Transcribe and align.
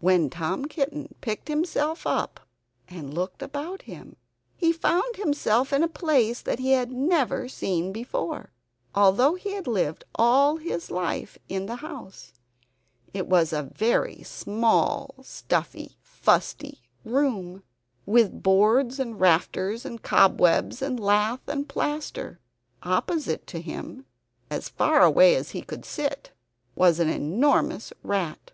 When 0.00 0.28
Tom 0.28 0.66
Kitten 0.66 1.14
picked 1.22 1.48
himself 1.48 2.06
up 2.06 2.40
and 2.86 3.14
looked 3.14 3.40
about 3.40 3.80
him, 3.80 4.16
he 4.54 4.74
found 4.74 5.16
himself 5.16 5.72
in 5.72 5.82
a 5.82 5.88
place 5.88 6.42
that 6.42 6.58
he 6.58 6.72
had 6.72 6.92
never 6.92 7.48
seen 7.48 7.90
before, 7.90 8.52
although 8.94 9.36
he 9.36 9.52
had 9.54 9.66
lived 9.66 10.04
all 10.16 10.58
his 10.58 10.90
life 10.90 11.38
in 11.48 11.64
the 11.64 11.76
house. 11.76 12.34
It 13.14 13.26
was 13.26 13.54
a 13.54 13.70
very 13.74 14.22
small 14.22 15.14
stuffy 15.22 15.96
fusty 16.02 16.82
room, 17.02 17.62
with 18.04 18.42
boards, 18.42 19.00
and 19.00 19.18
rafters, 19.18 19.86
and 19.86 20.02
cobwebs, 20.02 20.82
and 20.82 21.00
lath 21.00 21.48
and 21.48 21.66
plaster. 21.66 22.38
Opposite 22.82 23.46
to 23.46 23.62
him 23.62 24.04
as 24.50 24.68
far 24.68 25.00
away 25.02 25.34
as 25.36 25.52
he 25.52 25.62
could 25.62 25.86
sit 25.86 26.32
was 26.74 27.00
an 27.00 27.08
enormous 27.08 27.94
rat. 28.02 28.50